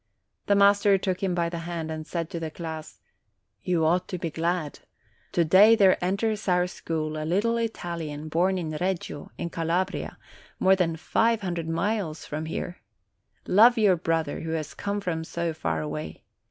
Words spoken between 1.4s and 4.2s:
the hand, and said to the class: "You ought to